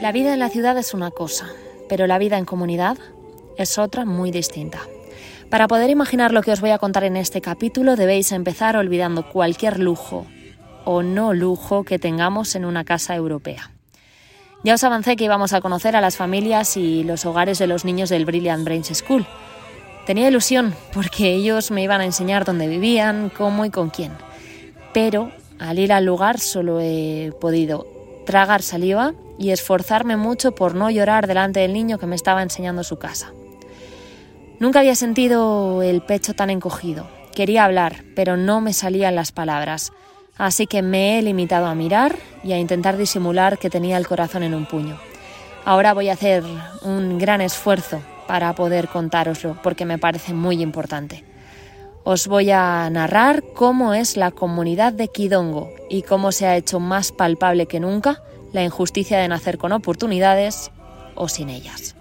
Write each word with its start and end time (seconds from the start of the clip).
La 0.00 0.12
vida 0.12 0.32
en 0.32 0.38
la 0.38 0.48
ciudad 0.48 0.78
es 0.78 0.94
una 0.94 1.10
cosa, 1.10 1.48
pero 1.88 2.06
la 2.06 2.18
vida 2.18 2.38
en 2.38 2.46
comunidad 2.46 2.96
es 3.58 3.76
otra 3.76 4.06
muy 4.06 4.30
distinta. 4.30 4.80
Para 5.50 5.68
poder 5.68 5.90
imaginar 5.90 6.32
lo 6.32 6.42
que 6.42 6.52
os 6.52 6.60
voy 6.62 6.70
a 6.70 6.78
contar 6.78 7.04
en 7.04 7.16
este 7.16 7.40
capítulo 7.42 7.96
debéis 7.96 8.32
empezar 8.32 8.76
olvidando 8.76 9.28
cualquier 9.28 9.78
lujo 9.78 10.26
o 10.84 11.02
no 11.02 11.34
lujo 11.34 11.84
que 11.84 11.98
tengamos 11.98 12.54
en 12.54 12.64
una 12.64 12.84
casa 12.84 13.14
europea. 13.14 13.77
Ya 14.64 14.74
os 14.74 14.82
avancé 14.82 15.14
que 15.14 15.24
íbamos 15.24 15.52
a 15.52 15.60
conocer 15.60 15.94
a 15.94 16.00
las 16.00 16.16
familias 16.16 16.76
y 16.76 17.04
los 17.04 17.24
hogares 17.24 17.58
de 17.58 17.68
los 17.68 17.84
niños 17.84 18.08
del 18.08 18.24
Brilliant 18.24 18.64
Brains 18.64 18.88
School. 18.88 19.24
Tenía 20.04 20.28
ilusión 20.28 20.74
porque 20.92 21.32
ellos 21.32 21.70
me 21.70 21.82
iban 21.82 22.00
a 22.00 22.04
enseñar 22.04 22.44
dónde 22.44 22.66
vivían, 22.66 23.30
cómo 23.30 23.64
y 23.64 23.70
con 23.70 23.90
quién. 23.90 24.12
Pero 24.92 25.30
al 25.60 25.78
ir 25.78 25.92
al 25.92 26.04
lugar 26.04 26.40
solo 26.40 26.80
he 26.80 27.32
podido 27.40 27.86
tragar 28.26 28.62
saliva 28.62 29.14
y 29.38 29.50
esforzarme 29.50 30.16
mucho 30.16 30.52
por 30.52 30.74
no 30.74 30.90
llorar 30.90 31.28
delante 31.28 31.60
del 31.60 31.72
niño 31.72 31.98
que 31.98 32.06
me 32.06 32.16
estaba 32.16 32.42
enseñando 32.42 32.82
su 32.82 32.98
casa. 32.98 33.32
Nunca 34.58 34.80
había 34.80 34.96
sentido 34.96 35.82
el 35.82 36.02
pecho 36.02 36.34
tan 36.34 36.50
encogido. 36.50 37.08
Quería 37.32 37.64
hablar, 37.64 38.02
pero 38.16 38.36
no 38.36 38.60
me 38.60 38.72
salían 38.72 39.14
las 39.14 39.30
palabras, 39.30 39.92
así 40.38 40.66
que 40.66 40.80
me 40.82 41.18
he 41.18 41.22
limitado 41.22 41.66
a 41.66 41.74
mirar 41.74 42.16
y 42.42 42.52
a 42.52 42.58
intentar 42.58 42.96
disimular 42.96 43.58
que 43.58 43.68
tenía 43.70 43.98
el 43.98 44.06
corazón 44.06 44.42
en 44.42 44.54
un 44.54 44.66
puño. 44.66 44.98
Ahora 45.64 45.92
voy 45.92 46.08
a 46.08 46.14
hacer 46.14 46.44
un 46.82 47.18
gran 47.18 47.40
esfuerzo 47.40 48.00
para 48.26 48.54
poder 48.54 48.88
contároslo, 48.88 49.58
porque 49.62 49.84
me 49.84 49.98
parece 49.98 50.32
muy 50.32 50.62
importante. 50.62 51.24
Os 52.04 52.26
voy 52.26 52.50
a 52.50 52.88
narrar 52.90 53.42
cómo 53.54 53.92
es 53.92 54.16
la 54.16 54.30
comunidad 54.30 54.94
de 54.94 55.08
Kidongo 55.08 55.70
y 55.90 56.02
cómo 56.02 56.32
se 56.32 56.46
ha 56.46 56.56
hecho 56.56 56.80
más 56.80 57.12
palpable 57.12 57.66
que 57.66 57.80
nunca 57.80 58.22
la 58.52 58.64
injusticia 58.64 59.18
de 59.18 59.28
nacer 59.28 59.58
con 59.58 59.72
oportunidades 59.72 60.70
o 61.14 61.28
sin 61.28 61.50
ellas. 61.50 61.97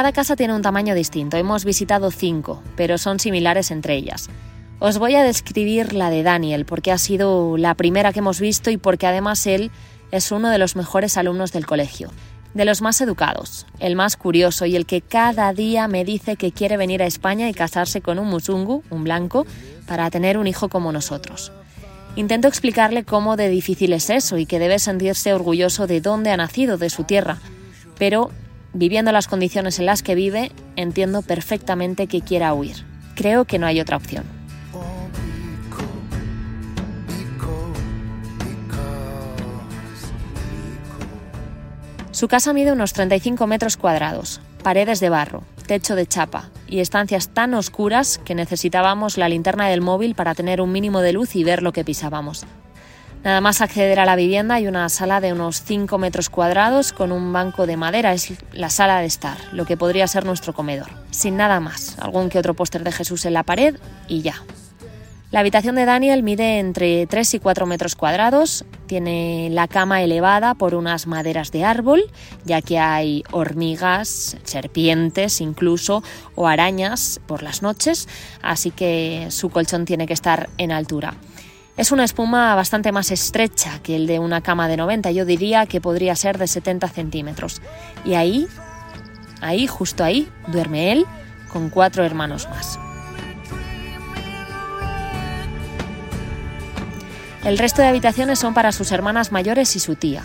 Cada 0.00 0.12
casa 0.12 0.34
tiene 0.34 0.54
un 0.54 0.62
tamaño 0.62 0.94
distinto. 0.94 1.36
Hemos 1.36 1.66
visitado 1.66 2.10
cinco, 2.10 2.62
pero 2.74 2.96
son 2.96 3.20
similares 3.20 3.70
entre 3.70 3.96
ellas. 3.96 4.30
Os 4.78 4.96
voy 4.96 5.14
a 5.14 5.22
describir 5.22 5.92
la 5.92 6.08
de 6.08 6.22
Daniel 6.22 6.64
porque 6.64 6.90
ha 6.90 6.96
sido 6.96 7.58
la 7.58 7.74
primera 7.74 8.10
que 8.10 8.20
hemos 8.20 8.40
visto 8.40 8.70
y 8.70 8.78
porque 8.78 9.06
además 9.06 9.46
él 9.46 9.70
es 10.10 10.32
uno 10.32 10.48
de 10.48 10.56
los 10.56 10.74
mejores 10.74 11.18
alumnos 11.18 11.52
del 11.52 11.66
colegio, 11.66 12.10
de 12.54 12.64
los 12.64 12.80
más 12.80 13.02
educados, 13.02 13.66
el 13.78 13.94
más 13.94 14.16
curioso 14.16 14.64
y 14.64 14.74
el 14.74 14.86
que 14.86 15.02
cada 15.02 15.52
día 15.52 15.86
me 15.86 16.06
dice 16.06 16.36
que 16.36 16.50
quiere 16.50 16.78
venir 16.78 17.02
a 17.02 17.06
España 17.06 17.50
y 17.50 17.52
casarse 17.52 18.00
con 18.00 18.18
un 18.18 18.28
musungu, 18.28 18.82
un 18.88 19.04
blanco, 19.04 19.46
para 19.86 20.08
tener 20.08 20.38
un 20.38 20.46
hijo 20.46 20.70
como 20.70 20.92
nosotros. 20.92 21.52
Intento 22.16 22.48
explicarle 22.48 23.04
cómo 23.04 23.36
de 23.36 23.50
difícil 23.50 23.92
es 23.92 24.08
eso 24.08 24.38
y 24.38 24.46
que 24.46 24.60
debe 24.60 24.78
sentirse 24.78 25.34
orgulloso 25.34 25.86
de 25.86 26.00
dónde 26.00 26.30
ha 26.30 26.38
nacido, 26.38 26.78
de 26.78 26.88
su 26.88 27.04
tierra, 27.04 27.36
pero 27.98 28.30
viviendo 28.72 29.12
las 29.12 29.28
condiciones 29.28 29.78
en 29.78 29.86
las 29.86 30.02
que 30.02 30.14
vive, 30.14 30.52
entiendo 30.76 31.22
perfectamente 31.22 32.06
que 32.06 32.20
quiera 32.20 32.54
huir. 32.54 32.84
Creo 33.14 33.44
que 33.44 33.58
no 33.58 33.66
hay 33.66 33.80
otra 33.80 33.96
opción. 33.96 34.24
Su 42.12 42.28
casa 42.28 42.52
mide 42.52 42.72
unos 42.72 42.92
35 42.92 43.46
metros 43.46 43.76
cuadrados, 43.78 44.42
paredes 44.62 45.00
de 45.00 45.08
barro, 45.08 45.42
techo 45.66 45.94
de 45.94 46.06
chapa 46.06 46.50
y 46.66 46.80
estancias 46.80 47.28
tan 47.28 47.54
oscuras 47.54 48.18
que 48.18 48.34
necesitábamos 48.34 49.16
la 49.16 49.28
linterna 49.28 49.68
del 49.68 49.80
móvil 49.80 50.14
para 50.14 50.34
tener 50.34 50.60
un 50.60 50.70
mínimo 50.70 51.00
de 51.00 51.12
luz 51.12 51.34
y 51.34 51.44
ver 51.44 51.62
lo 51.62 51.72
que 51.72 51.84
pisábamos. 51.84 52.44
Nada 53.22 53.42
más 53.42 53.60
acceder 53.60 54.00
a 54.00 54.06
la 54.06 54.16
vivienda 54.16 54.54
hay 54.54 54.66
una 54.66 54.88
sala 54.88 55.20
de 55.20 55.34
unos 55.34 55.62
5 55.62 55.98
metros 55.98 56.30
cuadrados 56.30 56.94
con 56.94 57.12
un 57.12 57.34
banco 57.34 57.66
de 57.66 57.76
madera, 57.76 58.14
es 58.14 58.32
la 58.52 58.70
sala 58.70 59.00
de 59.00 59.06
estar, 59.06 59.36
lo 59.52 59.66
que 59.66 59.76
podría 59.76 60.06
ser 60.06 60.24
nuestro 60.24 60.54
comedor. 60.54 60.88
Sin 61.10 61.36
nada 61.36 61.60
más, 61.60 61.98
algún 61.98 62.30
que 62.30 62.38
otro 62.38 62.54
póster 62.54 62.82
de 62.82 62.92
Jesús 62.92 63.26
en 63.26 63.34
la 63.34 63.42
pared 63.42 63.76
y 64.08 64.22
ya. 64.22 64.42
La 65.32 65.40
habitación 65.40 65.76
de 65.76 65.84
Daniel 65.84 66.22
mide 66.22 66.58
entre 66.58 67.06
3 67.06 67.34
y 67.34 67.38
4 67.40 67.66
metros 67.66 67.94
cuadrados, 67.94 68.64
tiene 68.86 69.48
la 69.52 69.68
cama 69.68 70.02
elevada 70.02 70.54
por 70.54 70.74
unas 70.74 71.06
maderas 71.06 71.52
de 71.52 71.62
árbol, 71.62 72.02
ya 72.46 72.62
que 72.62 72.78
hay 72.78 73.22
hormigas, 73.30 74.38
serpientes 74.44 75.42
incluso 75.42 76.02
o 76.34 76.48
arañas 76.48 77.20
por 77.26 77.42
las 77.42 77.60
noches, 77.60 78.08
así 78.42 78.70
que 78.70 79.26
su 79.28 79.50
colchón 79.50 79.84
tiene 79.84 80.06
que 80.06 80.14
estar 80.14 80.48
en 80.56 80.72
altura. 80.72 81.14
Es 81.80 81.92
una 81.92 82.04
espuma 82.04 82.54
bastante 82.54 82.92
más 82.92 83.10
estrecha 83.10 83.78
que 83.82 83.96
el 83.96 84.06
de 84.06 84.18
una 84.18 84.42
cama 84.42 84.68
de 84.68 84.76
90, 84.76 85.12
yo 85.12 85.24
diría 85.24 85.64
que 85.64 85.80
podría 85.80 86.14
ser 86.14 86.36
de 86.36 86.46
70 86.46 86.86
centímetros. 86.88 87.62
Y 88.04 88.12
ahí, 88.12 88.46
ahí, 89.40 89.66
justo 89.66 90.04
ahí, 90.04 90.28
duerme 90.48 90.92
él 90.92 91.06
con 91.50 91.70
cuatro 91.70 92.04
hermanos 92.04 92.50
más. 92.50 92.78
El 97.44 97.56
resto 97.56 97.80
de 97.80 97.88
habitaciones 97.88 98.38
son 98.38 98.52
para 98.52 98.72
sus 98.72 98.92
hermanas 98.92 99.32
mayores 99.32 99.74
y 99.74 99.80
su 99.80 99.94
tía. 99.94 100.22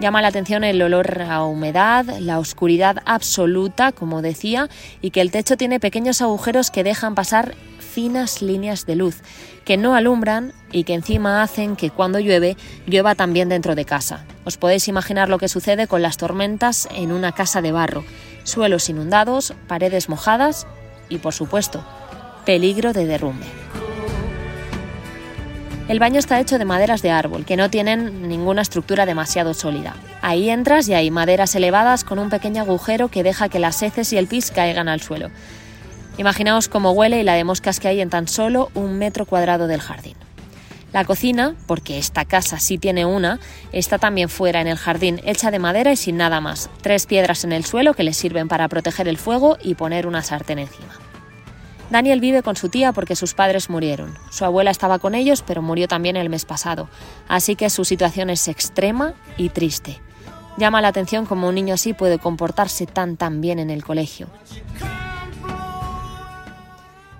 Llama 0.00 0.22
la 0.22 0.28
atención 0.28 0.64
el 0.64 0.82
olor 0.82 1.22
a 1.22 1.44
humedad, 1.44 2.04
la 2.18 2.40
oscuridad 2.40 2.96
absoluta, 3.06 3.92
como 3.92 4.22
decía, 4.22 4.68
y 5.00 5.10
que 5.10 5.20
el 5.20 5.30
techo 5.30 5.56
tiene 5.56 5.78
pequeños 5.78 6.20
agujeros 6.20 6.72
que 6.72 6.82
dejan 6.82 7.14
pasar 7.14 7.54
finas 7.96 8.42
líneas 8.42 8.84
de 8.84 8.94
luz, 8.94 9.22
que 9.64 9.78
no 9.78 9.94
alumbran 9.94 10.52
y 10.70 10.84
que 10.84 10.92
encima 10.92 11.42
hacen 11.42 11.76
que 11.76 11.88
cuando 11.88 12.18
llueve 12.18 12.58
llueva 12.86 13.14
también 13.14 13.48
dentro 13.48 13.74
de 13.74 13.86
casa. 13.86 14.26
Os 14.44 14.58
podéis 14.58 14.86
imaginar 14.86 15.30
lo 15.30 15.38
que 15.38 15.48
sucede 15.48 15.86
con 15.86 16.02
las 16.02 16.18
tormentas 16.18 16.90
en 16.94 17.10
una 17.10 17.32
casa 17.32 17.62
de 17.62 17.72
barro, 17.72 18.04
suelos 18.44 18.90
inundados, 18.90 19.54
paredes 19.66 20.10
mojadas 20.10 20.66
y, 21.08 21.16
por 21.16 21.32
supuesto, 21.32 21.82
peligro 22.44 22.92
de 22.92 23.06
derrumbe. 23.06 23.46
El 25.88 25.98
baño 25.98 26.18
está 26.18 26.38
hecho 26.38 26.58
de 26.58 26.66
maderas 26.66 27.00
de 27.00 27.12
árbol, 27.12 27.46
que 27.46 27.56
no 27.56 27.70
tienen 27.70 28.28
ninguna 28.28 28.60
estructura 28.60 29.06
demasiado 29.06 29.54
sólida. 29.54 29.96
Ahí 30.20 30.50
entras 30.50 30.86
y 30.90 30.92
hay 30.92 31.10
maderas 31.10 31.54
elevadas 31.54 32.04
con 32.04 32.18
un 32.18 32.28
pequeño 32.28 32.60
agujero 32.60 33.08
que 33.08 33.22
deja 33.22 33.48
que 33.48 33.58
las 33.58 33.82
heces 33.82 34.12
y 34.12 34.18
el 34.18 34.26
pis 34.26 34.50
caigan 34.50 34.90
al 34.90 35.00
suelo. 35.00 35.30
Imaginaos 36.18 36.68
cómo 36.68 36.92
huele 36.92 37.20
y 37.20 37.24
la 37.24 37.34
de 37.34 37.44
moscas 37.44 37.78
que 37.78 37.88
hay 37.88 38.00
en 38.00 38.08
tan 38.08 38.26
solo 38.26 38.70
un 38.74 38.96
metro 38.96 39.26
cuadrado 39.26 39.66
del 39.66 39.80
jardín. 39.80 40.16
La 40.92 41.04
cocina, 41.04 41.54
porque 41.66 41.98
esta 41.98 42.24
casa 42.24 42.58
sí 42.58 42.78
tiene 42.78 43.04
una, 43.04 43.38
está 43.72 43.98
también 43.98 44.30
fuera 44.30 44.62
en 44.62 44.66
el 44.66 44.78
jardín, 44.78 45.20
hecha 45.24 45.50
de 45.50 45.58
madera 45.58 45.92
y 45.92 45.96
sin 45.96 46.16
nada 46.16 46.40
más. 46.40 46.70
Tres 46.80 47.04
piedras 47.04 47.44
en 47.44 47.52
el 47.52 47.66
suelo 47.66 47.92
que 47.92 48.02
le 48.02 48.14
sirven 48.14 48.48
para 48.48 48.68
proteger 48.68 49.08
el 49.08 49.18
fuego 49.18 49.58
y 49.62 49.74
poner 49.74 50.06
una 50.06 50.22
sartén 50.22 50.58
encima. 50.58 50.94
Daniel 51.90 52.20
vive 52.20 52.42
con 52.42 52.56
su 52.56 52.70
tía 52.70 52.92
porque 52.92 53.14
sus 53.14 53.34
padres 53.34 53.68
murieron. 53.68 54.16
Su 54.30 54.46
abuela 54.46 54.70
estaba 54.70 54.98
con 54.98 55.14
ellos, 55.14 55.44
pero 55.46 55.60
murió 55.60 55.86
también 55.86 56.16
el 56.16 56.30
mes 56.30 56.46
pasado, 56.46 56.88
así 57.28 57.56
que 57.56 57.68
su 57.68 57.84
situación 57.84 58.30
es 58.30 58.48
extrema 58.48 59.12
y 59.36 59.50
triste. 59.50 60.00
Llama 60.56 60.80
la 60.80 60.88
atención 60.88 61.26
cómo 61.26 61.48
un 61.48 61.54
niño 61.54 61.74
así 61.74 61.92
puede 61.92 62.18
comportarse 62.18 62.86
tan 62.86 63.18
tan 63.18 63.42
bien 63.42 63.58
en 63.58 63.68
el 63.68 63.84
colegio. 63.84 64.28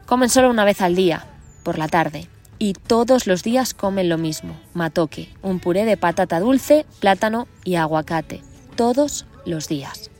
Comen 0.06 0.30
solo 0.30 0.50
una 0.50 0.64
vez 0.64 0.82
al 0.82 0.94
día, 0.94 1.26
por 1.64 1.78
la 1.78 1.88
tarde, 1.88 2.28
y 2.60 2.74
todos 2.74 3.26
los 3.26 3.42
días 3.42 3.74
comen 3.74 4.08
lo 4.08 4.18
mismo, 4.18 4.56
matoque, 4.72 5.34
un 5.42 5.58
puré 5.58 5.84
de 5.84 5.96
patata 5.96 6.38
dulce, 6.38 6.86
plátano 7.00 7.48
y 7.64 7.74
aguacate, 7.74 8.40
todos 8.76 9.26
los 9.44 9.66
días. 9.66 10.12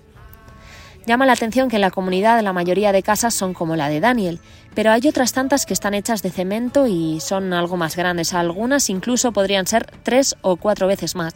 Llama 1.06 1.24
la 1.24 1.34
atención 1.34 1.68
que 1.68 1.76
en 1.76 1.82
la 1.82 1.92
comunidad 1.92 2.42
la 2.42 2.52
mayoría 2.52 2.90
de 2.90 3.04
casas 3.04 3.32
son 3.32 3.54
como 3.54 3.76
la 3.76 3.88
de 3.88 4.00
Daniel, 4.00 4.40
pero 4.74 4.90
hay 4.90 5.06
otras 5.06 5.32
tantas 5.32 5.64
que 5.66 5.72
están 5.72 5.94
hechas 5.94 6.20
de 6.20 6.32
cemento 6.32 6.88
y 6.88 7.20
son 7.20 7.52
algo 7.52 7.76
más 7.76 7.94
grandes. 7.94 8.34
Algunas 8.34 8.90
incluso 8.90 9.30
podrían 9.30 9.68
ser 9.68 9.86
tres 10.02 10.34
o 10.42 10.56
cuatro 10.56 10.88
veces 10.88 11.14
más. 11.14 11.34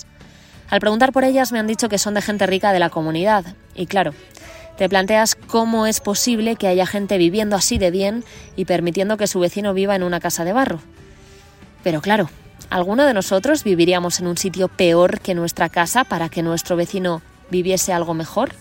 Al 0.69 0.81
preguntar 0.81 1.13
por 1.13 1.23
ellas 1.23 1.53
me 1.53 1.61
han 1.61 1.69
dicho 1.69 1.89
que 1.89 1.99
son 1.99 2.15
de 2.15 2.23
gente 2.23 2.47
rica 2.47 2.73
de 2.73 2.81
la 2.81 2.91
comunidad. 2.91 3.45
Y 3.77 3.87
claro, 3.87 4.13
te 4.81 4.89
planteas 4.89 5.35
cómo 5.35 5.87
es 5.87 6.01
posible 6.01 6.57
que 6.57 6.67
haya 6.67 6.87
gente 6.87 7.19
viviendo 7.19 7.55
así 7.55 7.77
de 7.77 7.91
bien 7.91 8.25
y 8.57 8.65
permitiendo 8.65 9.19
que 9.19 9.27
su 9.27 9.39
vecino 9.39 9.75
viva 9.75 9.95
en 9.95 10.03
una 10.03 10.21
casa 10.21 10.43
de 10.43 10.55
barro. 10.55 10.81
Pero 11.85 12.01
claro, 12.01 12.31
¿alguno 12.71 13.05
de 13.05 13.13
nosotros 13.13 13.63
viviríamos 13.63 14.21
en 14.21 14.27
un 14.27 14.39
sitio 14.39 14.69
peor 14.69 15.21
que 15.21 15.35
nuestra 15.35 15.69
casa 15.69 16.05
para 16.05 16.31
que 16.31 16.43
nuestro 16.43 16.77
vecino 16.77 17.21
viviese 17.51 17.93
algo 17.93 18.15
mejor? 18.15 18.55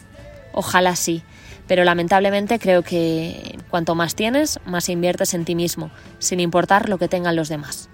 Ojalá 0.51 0.97
sí, 0.97 1.23
pero 1.69 1.85
lamentablemente 1.85 2.59
creo 2.59 2.83
que 2.83 3.57
cuanto 3.69 3.95
más 3.95 4.13
tienes, 4.13 4.59
más 4.65 4.89
inviertes 4.89 5.33
en 5.33 5.45
ti 5.45 5.55
mismo, 5.55 5.89
sin 6.17 6.41
importar 6.41 6.89
lo 6.89 6.97
que 6.97 7.07
tengan 7.07 7.37
los 7.37 7.47
demás. 7.47 7.89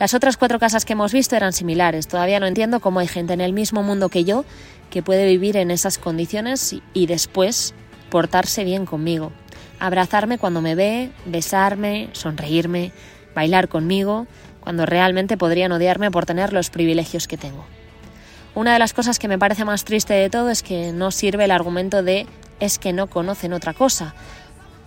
Las 0.00 0.14
otras 0.14 0.38
cuatro 0.38 0.58
casas 0.58 0.86
que 0.86 0.94
hemos 0.94 1.12
visto 1.12 1.36
eran 1.36 1.52
similares. 1.52 2.08
Todavía 2.08 2.40
no 2.40 2.46
entiendo 2.46 2.80
cómo 2.80 3.00
hay 3.00 3.06
gente 3.06 3.34
en 3.34 3.42
el 3.42 3.52
mismo 3.52 3.82
mundo 3.82 4.08
que 4.08 4.24
yo 4.24 4.46
que 4.88 5.02
puede 5.02 5.26
vivir 5.26 5.58
en 5.58 5.70
esas 5.70 5.98
condiciones 5.98 6.74
y 6.94 7.06
después 7.06 7.74
portarse 8.08 8.64
bien 8.64 8.86
conmigo. 8.86 9.30
Abrazarme 9.78 10.38
cuando 10.38 10.62
me 10.62 10.74
ve, 10.74 11.12
besarme, 11.26 12.08
sonreírme, 12.12 12.92
bailar 13.34 13.68
conmigo, 13.68 14.26
cuando 14.60 14.86
realmente 14.86 15.36
podrían 15.36 15.70
odiarme 15.70 16.10
por 16.10 16.24
tener 16.24 16.54
los 16.54 16.70
privilegios 16.70 17.28
que 17.28 17.36
tengo. 17.36 17.66
Una 18.54 18.72
de 18.72 18.78
las 18.78 18.94
cosas 18.94 19.18
que 19.18 19.28
me 19.28 19.38
parece 19.38 19.66
más 19.66 19.84
triste 19.84 20.14
de 20.14 20.30
todo 20.30 20.48
es 20.48 20.62
que 20.62 20.92
no 20.92 21.10
sirve 21.10 21.44
el 21.44 21.50
argumento 21.50 22.02
de 22.02 22.26
es 22.58 22.78
que 22.78 22.94
no 22.94 23.08
conocen 23.08 23.52
otra 23.52 23.74
cosa, 23.74 24.14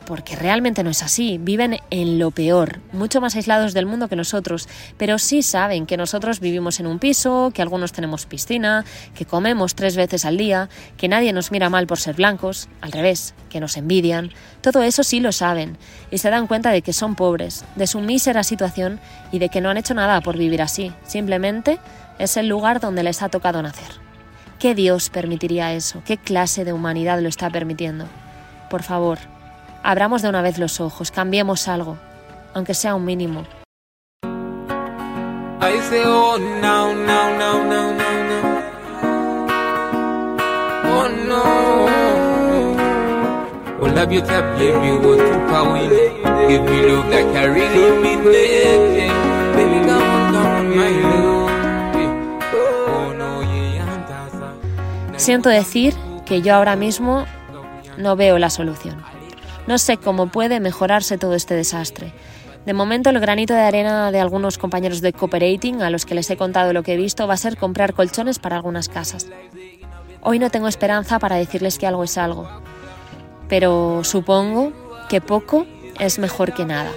porque 0.05 0.35
realmente 0.35 0.83
no 0.83 0.89
es 0.89 1.03
así, 1.03 1.37
viven 1.39 1.79
en 1.89 2.19
lo 2.19 2.31
peor, 2.31 2.79
mucho 2.91 3.21
más 3.21 3.35
aislados 3.35 3.73
del 3.73 3.85
mundo 3.85 4.07
que 4.07 4.15
nosotros, 4.15 4.67
pero 4.97 5.19
sí 5.19 5.41
saben 5.41 5.85
que 5.85 5.97
nosotros 5.97 6.39
vivimos 6.39 6.79
en 6.79 6.87
un 6.87 6.99
piso, 6.99 7.51
que 7.53 7.61
algunos 7.61 7.91
tenemos 7.91 8.25
piscina, 8.25 8.85
que 9.15 9.25
comemos 9.25 9.75
tres 9.75 9.95
veces 9.95 10.25
al 10.25 10.37
día, 10.37 10.69
que 10.97 11.07
nadie 11.07 11.33
nos 11.33 11.51
mira 11.51 11.69
mal 11.69 11.87
por 11.87 11.99
ser 11.99 12.15
blancos, 12.15 12.69
al 12.81 12.91
revés, 12.91 13.33
que 13.49 13.59
nos 13.59 13.77
envidian, 13.77 14.31
todo 14.61 14.83
eso 14.83 15.03
sí 15.03 15.19
lo 15.19 15.31
saben, 15.31 15.77
y 16.11 16.17
se 16.17 16.29
dan 16.29 16.47
cuenta 16.47 16.71
de 16.71 16.81
que 16.81 16.93
son 16.93 17.15
pobres, 17.15 17.65
de 17.75 17.87
su 17.87 17.99
mísera 17.99 18.43
situación 18.43 18.99
y 19.31 19.39
de 19.39 19.49
que 19.49 19.61
no 19.61 19.69
han 19.69 19.77
hecho 19.77 19.93
nada 19.93 20.21
por 20.21 20.37
vivir 20.37 20.61
así, 20.61 20.91
simplemente 21.05 21.79
es 22.19 22.37
el 22.37 22.47
lugar 22.47 22.79
donde 22.79 23.03
les 23.03 23.21
ha 23.21 23.29
tocado 23.29 23.61
nacer. 23.61 24.03
¿Qué 24.59 24.75
Dios 24.75 25.09
permitiría 25.09 25.73
eso? 25.73 26.01
¿Qué 26.05 26.17
clase 26.17 26.63
de 26.63 26.71
humanidad 26.71 27.19
lo 27.19 27.27
está 27.27 27.49
permitiendo? 27.49 28.05
Por 28.69 28.81
favor, 28.81 29.19
abramos 29.83 30.21
de 30.21 30.29
una 30.29 30.41
vez 30.41 30.57
los 30.57 30.79
ojos, 30.79 31.11
cambiemos 31.11 31.67
algo, 31.67 31.97
aunque 32.53 32.73
sea 32.73 32.95
un 32.95 33.05
mínimo. 33.05 33.43
Siento 55.17 55.49
decir 55.49 55.93
que 56.25 56.41
yo 56.41 56.55
ahora 56.55 56.75
mismo 56.75 57.25
no 57.97 58.15
veo 58.15 58.39
la 58.39 58.49
solución. 58.49 59.12
No 59.67 59.77
sé 59.77 59.97
cómo 59.97 60.27
puede 60.27 60.59
mejorarse 60.59 61.17
todo 61.17 61.35
este 61.35 61.55
desastre. 61.55 62.13
De 62.65 62.73
momento 62.73 63.09
el 63.09 63.19
granito 63.19 63.53
de 63.53 63.61
arena 63.61 64.11
de 64.11 64.19
algunos 64.19 64.57
compañeros 64.57 65.01
de 65.01 65.13
Cooperating, 65.13 65.81
a 65.81 65.89
los 65.89 66.05
que 66.05 66.15
les 66.15 66.29
he 66.29 66.37
contado 66.37 66.73
lo 66.73 66.83
que 66.83 66.93
he 66.93 66.97
visto, 66.97 67.27
va 67.27 67.33
a 67.33 67.37
ser 67.37 67.57
comprar 67.57 67.93
colchones 67.93 68.39
para 68.39 68.55
algunas 68.55 68.89
casas. 68.89 69.27
Hoy 70.21 70.39
no 70.39 70.49
tengo 70.49 70.67
esperanza 70.67 71.19
para 71.19 71.35
decirles 71.35 71.77
que 71.77 71.87
algo 71.87 72.03
es 72.05 72.17
algo, 72.17 72.47
pero 73.49 74.03
supongo 74.03 74.71
que 75.09 75.19
poco 75.19 75.65
es 75.99 76.19
mejor 76.19 76.53
que 76.53 76.65
nada. 76.65 76.91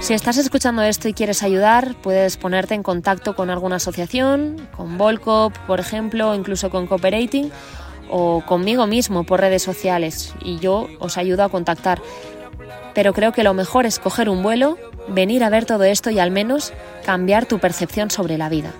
Si 0.00 0.12
estás 0.12 0.36
escuchando 0.36 0.82
esto 0.82 1.08
y 1.08 1.14
quieres 1.14 1.42
ayudar, 1.42 1.94
puedes 2.02 2.36
ponerte 2.36 2.74
en 2.74 2.82
contacto 2.82 3.34
con 3.34 3.48
alguna 3.48 3.76
asociación, 3.76 4.68
con 4.76 4.98
Volcop, 4.98 5.56
por 5.66 5.80
ejemplo, 5.80 6.30
o 6.30 6.34
incluso 6.34 6.68
con 6.68 6.86
Cooperating, 6.86 7.50
o 8.10 8.42
conmigo 8.44 8.86
mismo 8.86 9.24
por 9.24 9.40
redes 9.40 9.62
sociales, 9.62 10.34
y 10.42 10.58
yo 10.58 10.88
os 10.98 11.16
ayudo 11.16 11.42
a 11.42 11.48
contactar. 11.48 12.02
Pero 12.94 13.14
creo 13.14 13.32
que 13.32 13.44
lo 13.44 13.54
mejor 13.54 13.86
es 13.86 13.98
coger 13.98 14.28
un 14.28 14.42
vuelo, 14.42 14.76
venir 15.08 15.42
a 15.42 15.48
ver 15.48 15.64
todo 15.64 15.84
esto 15.84 16.10
y 16.10 16.18
al 16.18 16.30
menos 16.30 16.72
cambiar 17.04 17.46
tu 17.46 17.58
percepción 17.58 18.10
sobre 18.10 18.36
la 18.36 18.48
vida. 18.48 18.72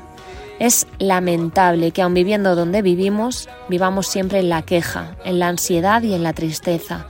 Es 0.58 0.86
lamentable 0.98 1.90
que 1.90 2.02
aun 2.02 2.14
viviendo 2.14 2.54
donde 2.54 2.82
vivimos, 2.82 3.48
vivamos 3.68 4.06
siempre 4.06 4.38
en 4.38 4.48
la 4.48 4.62
queja, 4.62 5.16
en 5.24 5.38
la 5.38 5.48
ansiedad 5.48 6.02
y 6.02 6.14
en 6.14 6.22
la 6.22 6.32
tristeza. 6.32 7.06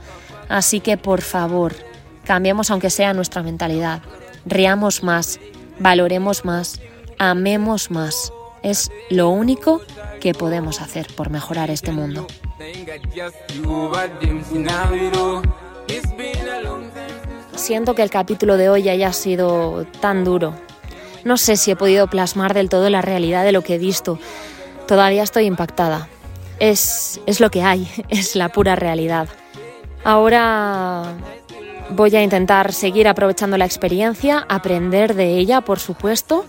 Así 0.49 0.79
que, 0.79 0.97
por 0.97 1.21
favor, 1.21 1.73
Cambiemos 2.25 2.71
aunque 2.71 2.89
sea 2.89 3.13
nuestra 3.13 3.43
mentalidad. 3.43 4.01
Riamos 4.45 5.03
más, 5.03 5.39
valoremos 5.79 6.43
más, 6.43 6.81
amemos 7.19 7.91
más. 7.91 8.33
Es 8.63 8.91
lo 9.09 9.29
único 9.29 9.81
que 10.19 10.33
podemos 10.33 10.81
hacer 10.81 11.07
por 11.15 11.29
mejorar 11.29 11.69
este 11.69 11.91
mundo. 11.91 12.25
Siento 17.55 17.95
que 17.95 18.01
el 18.01 18.09
capítulo 18.09 18.57
de 18.57 18.69
hoy 18.69 18.89
haya 18.89 19.13
sido 19.13 19.85
tan 20.01 20.23
duro. 20.23 20.55
No 21.23 21.37
sé 21.37 21.57
si 21.57 21.71
he 21.71 21.75
podido 21.75 22.07
plasmar 22.07 22.53
del 22.53 22.69
todo 22.69 22.89
la 22.89 23.01
realidad 23.01 23.43
de 23.43 23.51
lo 23.51 23.61
que 23.61 23.75
he 23.75 23.79
visto. 23.79 24.19
Todavía 24.87 25.23
estoy 25.23 25.45
impactada. 25.45 26.07
Es, 26.59 27.19
es 27.25 27.39
lo 27.39 27.51
que 27.51 27.61
hay, 27.61 27.87
es 28.09 28.35
la 28.35 28.49
pura 28.49 28.75
realidad. 28.75 29.27
Ahora 30.03 31.15
Voy 31.89 32.15
a 32.15 32.23
intentar 32.23 32.73
seguir 32.73 33.07
aprovechando 33.07 33.57
la 33.57 33.65
experiencia, 33.65 34.45
aprender 34.49 35.13
de 35.13 35.37
ella, 35.37 35.61
por 35.61 35.79
supuesto, 35.79 36.45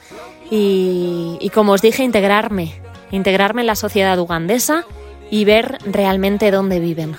y, 0.51 1.51
como 1.55 1.73
os 1.73 1.83
dije, 1.83 2.03
integrarme, 2.03 2.81
integrarme 3.11 3.63
en 3.63 3.67
la 3.67 3.77
sociedad 3.77 4.19
ugandesa 4.19 4.85
y 5.31 5.45
ver 5.45 5.79
realmente 5.85 6.51
dónde 6.51 6.81
viven. 6.81 7.17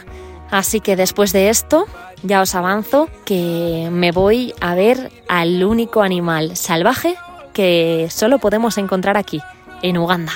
Así 0.50 0.80
que 0.80 0.96
después 0.96 1.34
de 1.34 1.50
esto, 1.50 1.86
ya 2.24 2.42
os 2.42 2.56
avanzo 2.56 3.10
que 3.26 3.90
me 3.92 4.12
voy 4.12 4.54
a 4.62 4.76
ver 4.76 5.12
al 5.28 5.64
único 5.64 6.02
animal 6.02 6.56
salvaje 6.56 7.16
que 7.54 8.08
solo 8.10 8.40
podemos 8.40 8.78
encontrar 8.78 9.18
aquí, 9.18 9.42
en 9.82 9.98
Uganda. 9.98 10.32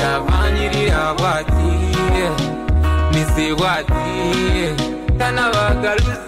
yabanyirira 0.00 1.14
bati 1.22 1.70
nisiwati 3.12 4.10
tanabagarutse 5.18 6.27